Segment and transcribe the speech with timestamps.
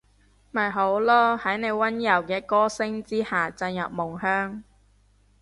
[0.49, 4.63] 咪好囉，喺你溫柔嘅歌聲之下進入夢鄉